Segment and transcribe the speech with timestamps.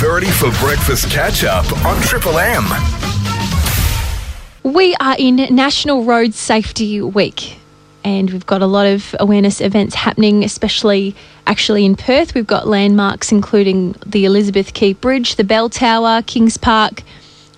[0.00, 2.64] Verity for breakfast catch up on Triple M.
[4.62, 7.58] We are in National Road Safety Week
[8.02, 11.14] and we've got a lot of awareness events happening, especially
[11.46, 12.32] actually in Perth.
[12.32, 17.02] We've got landmarks including the Elizabeth Quay Bridge, the Bell Tower, Kings Park,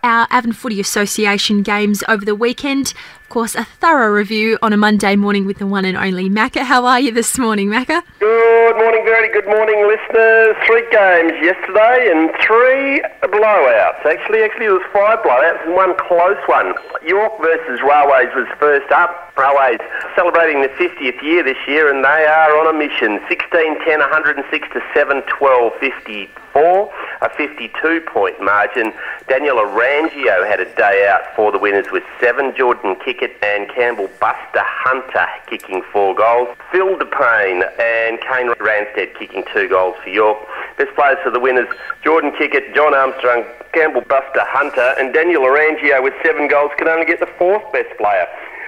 [0.02, 2.94] Our Avon Footy Association games over the weekend
[3.26, 6.60] of course, a thorough review on a Monday morning with the one and only Macca.
[6.60, 8.00] How are you this morning, Macca?
[8.20, 8.45] Good
[8.76, 10.54] morning, very good morning, listeners.
[10.66, 14.04] Three games yesterday and three blowouts.
[14.04, 16.74] Actually, actually, it was five blowouts and one close one.
[17.02, 19.25] York versus Railways was first up.
[19.36, 19.80] Railways
[20.14, 23.20] celebrating the 50th year this year, and they are on a mission.
[23.28, 28.94] 16 10, 106 to 7 12 54, a 52 point margin.
[29.28, 32.54] Daniel Arangio had a day out for the winners with seven.
[32.56, 36.48] Jordan Kickett and Campbell Buster Hunter kicking four goals.
[36.72, 40.38] Phil DePayne and Kane Ranstead kicking two goals for York.
[40.78, 41.68] Best players for the winners
[42.02, 43.44] Jordan Kickett, John Armstrong,
[43.74, 47.94] Campbell Buster Hunter, and Daniel Arangio with seven goals can only get the fourth best
[47.98, 48.26] player.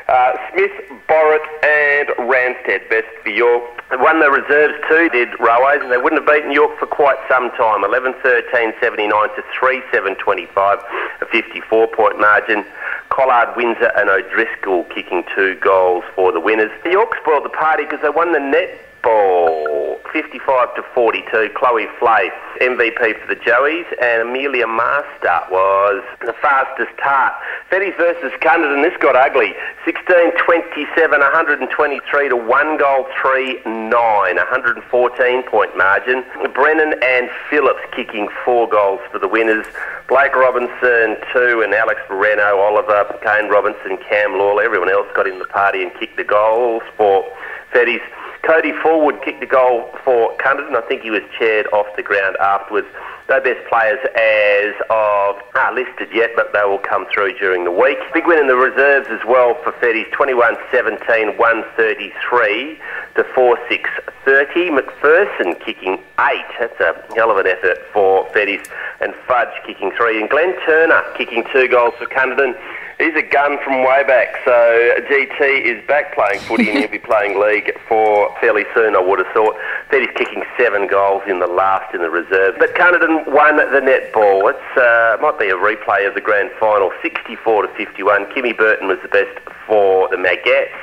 [0.09, 0.73] Uh, Smith,
[1.07, 3.63] Borrett, and Ranstead best for York.
[4.01, 7.51] Won the reserves too, did Railways, and they wouldn't have beaten York for quite some
[7.53, 7.85] time.
[7.85, 10.79] 11 13 79 to 3 7 25,
[11.21, 12.65] a 54 point margin.
[13.11, 16.71] Collard, Windsor, and O'Driscoll kicking two goals for the winners.
[16.87, 21.51] York spoiled the party because they won the net ball 55 to 42.
[21.55, 27.35] Chloe Flay, MVP for the Joeys, and Amelia Master was the fastest tart.
[27.71, 29.55] Fetties versus Cunderdin, this got ugly.
[29.85, 36.25] 16 27, 123 to 1 goal 3 9, 114 point margin.
[36.55, 39.67] Brennan and Phillips kicking four goals for the winners.
[40.09, 45.39] Blake Robinson, two, and Alex Moreno, Oliver, Kane Robinson, Cam Lawler, everyone else got in
[45.39, 47.25] the party and kicked the goals for
[47.73, 48.01] Fetties.
[48.43, 50.75] Cody Forward kicked the goal for Cunderdin.
[50.77, 52.89] I think he was chaired off the ground afterwards.
[53.29, 57.71] No best players as of are listed yet, but they will come through during the
[57.71, 57.99] week.
[58.15, 62.79] Big win in the reserves as well for Fetties, 21-17, 133
[63.17, 64.81] to 4-6-30.
[64.81, 66.47] McPherson kicking eight.
[66.59, 68.67] That's a hell of an effort for Fetties.
[69.01, 70.19] And Fudge kicking three.
[70.21, 72.57] And Glenn Turner kicking two goals for Cunderdin
[72.99, 74.37] he's a gun from way back.
[74.45, 74.53] So
[75.11, 79.19] GT is back playing footy and he'll be playing league for fairly soon, I would
[79.19, 79.57] have thought.
[79.91, 82.57] That he's kicking seven goals in the last in the reserve.
[82.59, 84.51] But Cunderdin won the netball.
[84.51, 88.27] It uh, might be a replay of the grand final, 64 to 51.
[88.27, 90.77] Kimmy Burton was the best for the Magettes.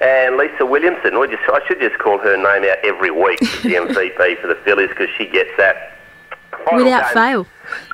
[0.00, 3.74] And Lisa Williamson, just, I should just call her name out every week as the
[3.74, 5.92] MVP for the Phillies because she gets that.
[6.72, 7.14] Without game.
[7.14, 7.46] fail.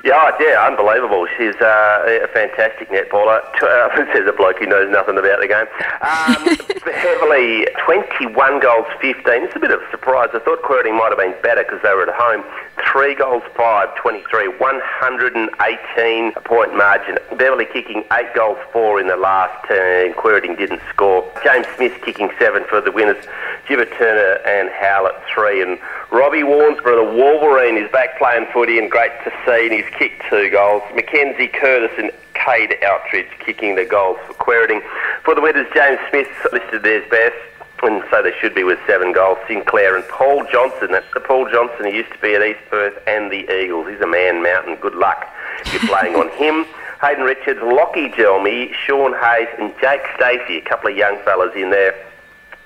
[0.03, 1.27] Yeah, yeah, unbelievable.
[1.37, 3.41] She's uh, a fantastic netballer.
[3.61, 5.67] Uh, says a bloke who knows nothing about the game.
[6.01, 9.43] Um, Beverley, 21 goals, 15.
[9.43, 10.29] It's a bit of a surprise.
[10.33, 12.43] I thought Quairading might have been better because they were at home.
[12.91, 17.17] Three goals, five, 23, 118 point margin.
[17.37, 20.13] Beverley kicking eight goals, four in the last turn.
[20.13, 21.29] Quairading didn't score.
[21.43, 23.23] James Smith kicking seven for the winners.
[23.67, 25.61] Gibber Turner and Howlett three.
[25.61, 25.77] And
[26.11, 30.23] Robbie Warnsborough, the Wolverine, is back playing footy and great to see, and he's kicked
[30.27, 30.81] two goals.
[30.95, 34.81] Mackenzie Curtis and Cade Outridge kicking the goals for Quairading.
[35.23, 37.35] For the Winners, James Smith listed as best.
[37.81, 39.37] And so they should be with seven goals.
[39.47, 40.91] Sinclair and Paul Johnson.
[40.91, 43.87] That's the Paul Johnson who used to be at East Perth and the Eagles.
[43.87, 44.75] He's a man mountain.
[44.75, 45.25] Good luck
[45.61, 46.65] if you're playing on him.
[47.01, 50.57] Hayden Richards, Lockie Jelmy, Sean Hayes, and Jake Stacey.
[50.57, 51.95] A couple of young fellas in there.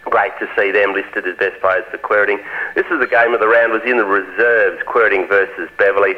[0.05, 2.37] Great to see them listed as best players for Quairading.
[2.75, 6.13] This is the game of the round, was in the reserves, Quairading versus Beverley.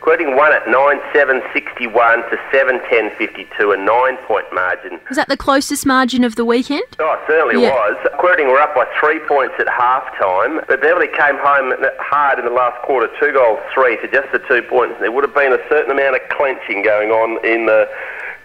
[0.00, 5.00] Quairading won at 9-7-61 to 7-10-52, a nine-point margin.
[5.08, 6.82] Was that the closest margin of the weekend?
[6.98, 7.70] Oh, it certainly Yeah.
[7.70, 7.96] was.
[8.18, 12.50] Quairading were up by three points at half-time, but Beverley came home hard in the
[12.50, 14.96] last quarter, two goals, three to just the two points.
[15.00, 17.88] There would have been a certain amount of clenching going on in the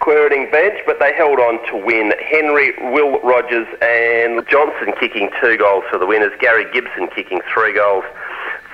[0.03, 2.11] Quairading bench, but they held on to win.
[2.19, 6.33] Henry, Will Rogers and Johnson kicking two goals for the winners.
[6.41, 8.03] Gary Gibson kicking three goals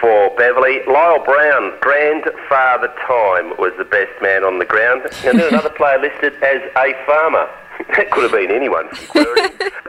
[0.01, 0.81] for Beverley.
[0.87, 5.03] Lyle Brown, grandfather time, was the best man on the ground.
[5.23, 7.47] Now, there's another player listed as a farmer.
[7.95, 9.23] That could have been anyone from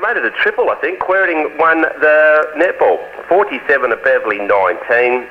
[0.00, 1.00] Made it a triple, I think.
[1.00, 3.00] Quairading won the netball.
[3.28, 5.26] 47 of Beverley, 19.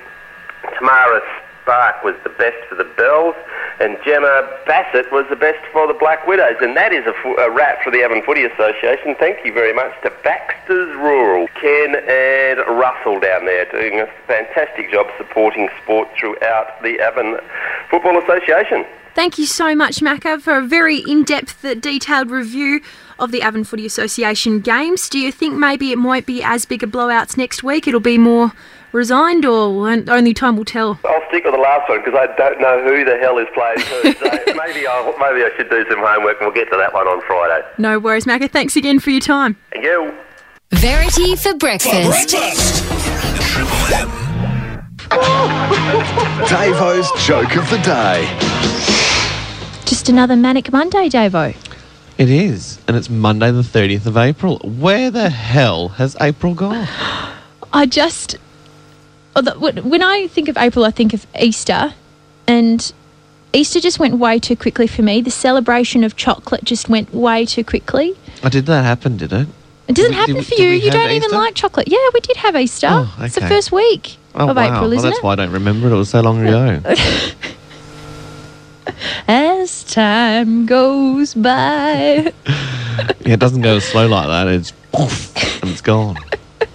[0.78, 1.22] Tamara
[1.70, 3.36] Spark was the best for the Bells,
[3.80, 6.56] and Gemma Bassett was the best for the Black Widows.
[6.62, 9.14] And that is a, wrap for the Avon Footy Association.
[9.20, 14.92] Thank you very much to Baxter's Rural, Ken and Russell down there, doing a fantastic
[14.92, 17.40] job supporting sport throughout the Avon
[17.92, 18.84] Football Association.
[19.14, 22.82] Thank you so much, Macca, for a very in depth, uh, detailed review
[23.20, 25.08] of the Avon Footy Association games.
[25.08, 27.88] Do you think maybe it might be as big a blowouts next week?
[27.88, 28.54] It'll be more
[28.92, 31.00] resigned, or only time will tell?
[31.06, 33.80] I'll stick with the last one because I don't know who the hell is playing
[33.80, 34.14] who.
[34.14, 37.08] So maybe, I'll, maybe I should do some homework and we'll get to that one
[37.08, 37.66] on Friday.
[37.78, 38.50] No worries, Macca.
[38.50, 39.58] Thanks again for your time.
[39.72, 40.14] Thank you.
[40.72, 42.30] Verity for breakfast.
[42.30, 44.10] Triple M.
[46.48, 48.28] Davo's joke of the day.
[49.86, 51.56] Just another manic Monday, Davo.
[52.20, 54.60] It is, and it's Monday the 30th of April.
[54.60, 56.88] Where the hell has April gone?
[57.74, 58.38] I just.
[59.36, 61.94] When I think of April, I think of Easter,
[62.48, 62.92] and
[63.54, 65.22] Easter just went way too quickly for me.
[65.22, 68.16] The celebration of chocolate just went way too quickly.
[68.44, 69.48] Oh, did that happen, did it?
[69.88, 70.70] It happen did we- for did you.
[70.86, 71.88] You don't even like chocolate.
[71.88, 72.88] Yeah, we did have Easter.
[72.92, 74.66] Oh, It's the first week Oh, of wow.
[74.76, 75.08] April, isn't it?
[75.08, 75.24] Oh, that's it?
[75.24, 75.92] why I don't remember it.
[75.94, 76.80] It was so long ago.
[79.28, 82.34] As time goes by.
[82.48, 84.48] yeah, it doesn't go slow like that.
[84.48, 86.18] It's poof, and it's gone.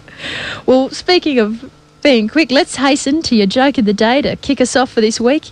[0.67, 1.71] well, speaking of
[2.05, 5.01] being quick, let's hasten to your joke of the day to kick us off for
[5.01, 5.45] this week.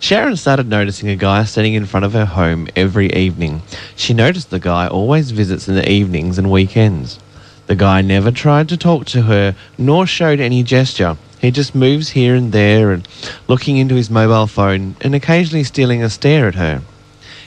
[0.00, 3.62] Sharon started noticing a guy standing in front of her home every evening.
[3.94, 7.20] She noticed the guy always visits in the evenings and weekends.
[7.68, 11.16] The guy never tried to talk to her nor showed any gesture.
[11.40, 13.06] He just moves here and there and
[13.46, 16.82] looking into his mobile phone and occasionally stealing a stare at her.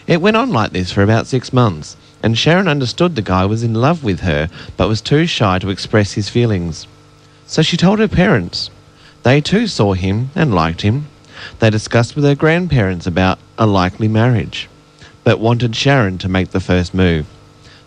[0.07, 3.63] It went on like this for about six months, and Sharon understood the guy was
[3.63, 6.87] in love with her but was too shy to express his feelings.
[7.47, 8.69] So she told her parents.
[9.23, 11.07] They too saw him and liked him.
[11.59, 14.69] They discussed with her grandparents about a likely marriage,
[15.23, 17.25] but wanted Sharon to make the first move.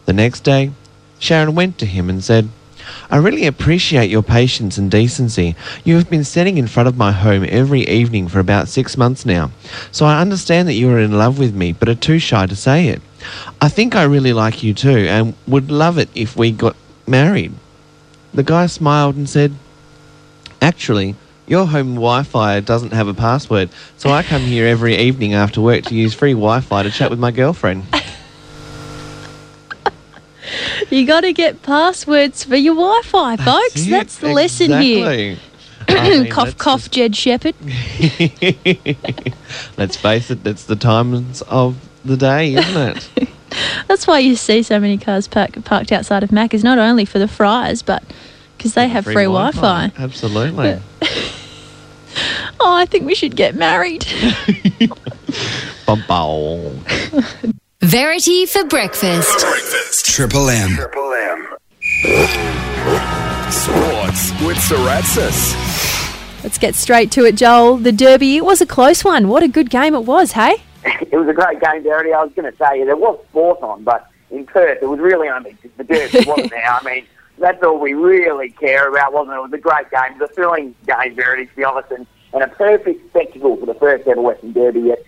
[0.06, 0.70] The next day,
[1.18, 2.48] Sharon went to him and said,
[3.10, 5.54] I really appreciate your patience and decency.
[5.84, 9.26] You have been standing in front of my home every evening for about six months
[9.26, 9.50] now,
[9.92, 12.56] so I understand that you are in love with me but are too shy to
[12.56, 13.02] say it.
[13.60, 17.52] I think I really like you too and would love it if we got married.
[18.32, 19.54] The guy smiled and said,
[20.62, 25.34] Actually, your home Wi Fi doesn't have a password, so I come here every evening
[25.34, 27.84] after work to use free Wi Fi to chat with my girlfriend.
[30.90, 33.86] You got to get passwords for your Wi Fi, folks.
[33.86, 35.36] it, That's the lesson here.
[35.88, 37.54] I mean, cough, cough, Jed Shepherd.
[39.76, 43.28] Let's face it, it's the times of the day, isn't it?
[43.88, 47.04] That's why you see so many cars park, parked outside of Mac is not only
[47.04, 48.02] for the fries, but
[48.56, 49.92] because they have free, Wi Fi.
[49.98, 50.78] Absolutely.
[52.58, 54.04] Oh, I think we should get married.
[57.80, 59.40] Verity for breakfast.
[59.40, 60.06] Breakfast.
[60.06, 60.70] Triple M.
[60.70, 61.48] Triple M.
[63.50, 65.54] Sports with Saratsis.
[66.42, 67.76] Let's get straight to it, Joel.
[67.76, 69.28] The Derby, it was a close one.
[69.28, 70.56] What a good game it was, hey?
[70.84, 72.12] it was a great game, Verity.
[72.12, 75.28] I was going to say there was sport on, but in Perth it was really
[75.28, 76.66] only the Derby, wasn't there?
[76.66, 77.06] I mean,
[77.38, 79.38] that's all we really care about, wasn't it?
[79.38, 82.06] It was a great game, it was a thrilling game, Verity, to be honest, and,
[82.32, 85.02] and a perfect spectacle for the first ever Western Derby yet.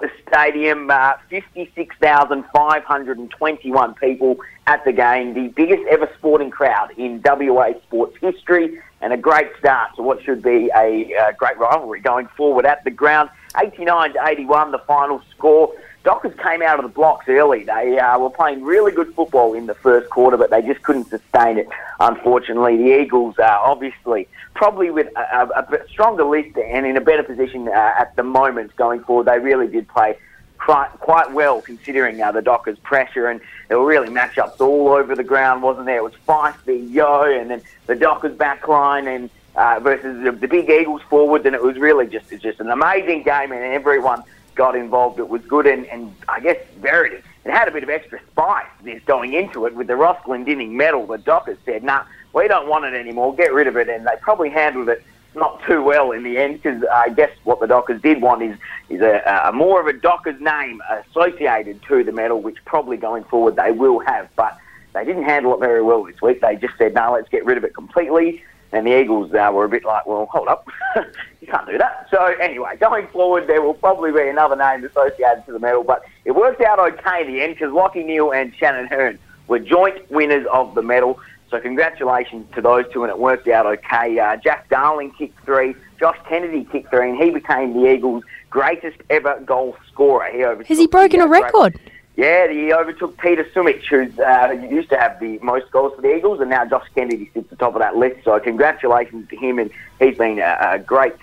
[0.00, 0.90] the stadium.
[0.90, 8.80] Uh, 56,521 people at the game, the biggest ever sporting crowd in WA sports history,
[9.00, 12.84] and a great start to what should be a uh, great rivalry going forward at
[12.84, 13.30] the ground.
[13.60, 15.72] 89 to 81, the final score.
[16.04, 17.64] Dockers came out of the blocks early.
[17.64, 21.08] They uh, were playing really good football in the first quarter, but they just couldn't
[21.08, 21.66] sustain it.
[21.98, 27.00] Unfortunately, the Eagles are obviously probably with a, a, a stronger list and in a
[27.00, 29.26] better position uh, at the moment going forward.
[29.26, 30.18] They really did play
[30.58, 35.14] quite, quite well considering uh, the Dockers' pressure, and there were really matchups all over
[35.14, 35.98] the ground, wasn't there?
[35.98, 40.68] It was v Yo, and then the Dockers' backline, and uh, versus the, the big
[40.68, 44.22] Eagles forwards, and it was really just just an amazing game, and everyone
[44.54, 45.18] got involved.
[45.18, 47.16] It was good, and, and I guess Verity.
[47.44, 48.66] It had a bit of extra spice
[49.04, 51.06] going into it with the Ross Glendinning medal.
[51.06, 53.34] The Dockers said, "Nah, we don't want it anymore.
[53.34, 55.04] Get rid of it," and they probably handled it
[55.36, 58.56] not too well in the end because I guess what the Dockers did want is
[58.88, 63.24] is a, a more of a Dockers name associated to the medal, which probably going
[63.24, 64.58] forward they will have, but.
[64.94, 66.40] They didn't handle it very well this week.
[66.40, 68.44] They just said, no, let's get rid of it completely.
[68.72, 70.66] And the Eagles uh, were a bit like, well, hold up,
[71.40, 72.08] you can't do that.
[72.10, 76.04] So anyway, going forward, there will probably be another name associated to the medal, but
[76.24, 80.10] it worked out okay in the end because Lachie Neale and Shannon Hurn were joint
[80.10, 81.20] winners of the medal.
[81.50, 84.18] So congratulations to those two, and it worked out okay.
[84.18, 88.96] Uh, Jack Darling kicked three, Josh Kennedy kicked three, and he became the Eagles' greatest
[89.08, 90.28] ever goal scorer.
[90.32, 91.78] He Has he broken a uh, great- record?
[92.16, 96.02] Yeah, he overtook Peter Sumich, who's uh, who used to have the most goals for
[96.02, 98.22] the Eagles, and now Josh Kennedy sits at the top of that list.
[98.24, 101.14] So congratulations to him, and he's been a, a great,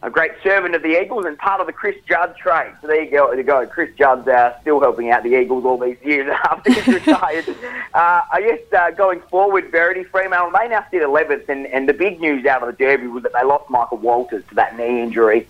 [0.00, 2.72] a great servant of the Eagles and part of the Chris Judd trade.
[2.80, 3.66] So there you go, there you go.
[3.66, 7.48] Chris Judd's uh, still helping out the Eagles all these years after he's retired.
[7.94, 11.94] uh, I guess uh, going forward, Verity Fremantle they now sit 11th, and, and the
[11.94, 15.02] big news out of the Derby was that they lost Michael Walters to that knee
[15.02, 15.48] injury.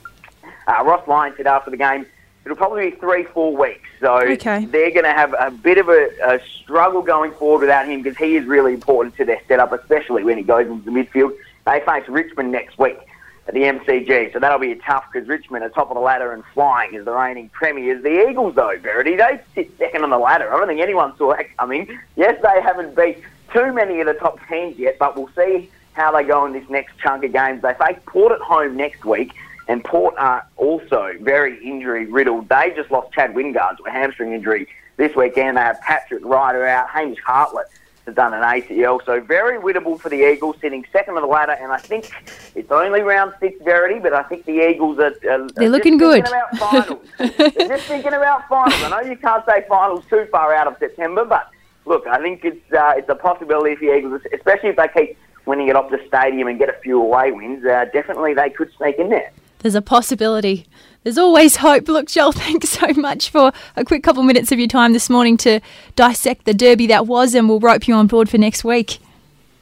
[0.67, 2.07] Uh, Ross Lyon said after the game,
[2.51, 3.87] it'll probably be three, four weeks.
[4.01, 4.65] So Okay.
[4.65, 8.17] they're going to have a bit of a, a struggle going forward without him because
[8.17, 11.37] he is really important to their setup, especially when he goes into the midfield.
[11.67, 12.99] They face Richmond next week
[13.47, 16.43] at the MCG, so that'll be tough because Richmond are top of the ladder and
[16.55, 18.03] flying as the reigning premiers.
[18.03, 20.53] The Eagles, though, Verity, they sit second on the ladder.
[20.53, 21.99] I don't think anyone saw that coming.
[22.17, 23.19] Yes, they haven't beat
[23.53, 26.69] too many of the top teams yet, but we'll see how they go in this
[26.71, 27.61] next chunk of games.
[27.61, 29.33] They face Port at home next week,
[29.69, 32.49] and Port are also very injury riddled.
[32.49, 35.57] They just lost Chad Wingard to a hamstring injury this weekend.
[35.57, 36.89] They have Patrick Ryder out.
[36.89, 37.67] Hamish Hartlett
[38.07, 39.05] has done an ACL.
[39.05, 41.53] So very winnable for the Eagles, sitting second on the ladder.
[41.53, 42.11] And I think
[42.55, 45.99] it's only round six, Verity, but I think the Eagles are, are, are They're looking
[45.99, 46.27] just good.
[46.27, 47.07] thinking about finals.
[47.57, 48.83] They're just thinking about finals.
[48.83, 51.51] I know you can't say finals too far out of September, but
[51.85, 55.19] look, I think it's uh, it's a possibility for the Eagles, especially if they keep
[55.45, 57.65] winning it off the stadium and get a few away wins.
[57.67, 59.31] Uh, definitely, they could sneak in there.
[59.61, 60.67] There's a possibility.
[61.03, 61.89] There's always hope.
[61.89, 65.37] Look, Joel, thanks so much for a quick couple minutes of your time this morning
[65.39, 65.61] to
[65.97, 68.99] dissect the derby that was, and we'll rope you on board for next week.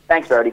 [0.09, 0.53] Thanks, Verity.